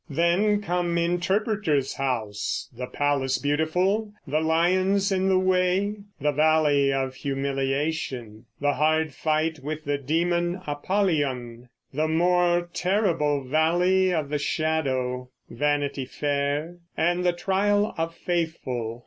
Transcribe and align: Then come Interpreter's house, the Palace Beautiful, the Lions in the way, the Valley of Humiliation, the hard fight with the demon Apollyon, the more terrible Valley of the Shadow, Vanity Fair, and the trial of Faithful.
Then 0.09 0.63
come 0.63 0.97
Interpreter's 0.97 1.93
house, 1.93 2.67
the 2.75 2.87
Palace 2.87 3.37
Beautiful, 3.37 4.11
the 4.25 4.39
Lions 4.41 5.11
in 5.11 5.29
the 5.29 5.37
way, 5.37 5.97
the 6.19 6.31
Valley 6.31 6.91
of 6.91 7.13
Humiliation, 7.13 8.45
the 8.59 8.73
hard 8.73 9.13
fight 9.13 9.59
with 9.59 9.83
the 9.85 9.99
demon 9.99 10.59
Apollyon, 10.65 11.69
the 11.93 12.07
more 12.07 12.67
terrible 12.73 13.43
Valley 13.43 14.11
of 14.11 14.29
the 14.29 14.39
Shadow, 14.39 15.29
Vanity 15.51 16.05
Fair, 16.05 16.77
and 16.97 17.23
the 17.23 17.31
trial 17.31 17.93
of 17.95 18.15
Faithful. 18.15 18.99